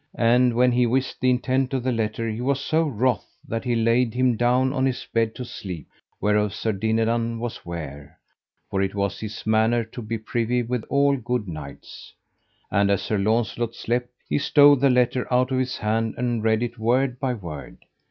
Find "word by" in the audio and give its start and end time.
16.79-17.35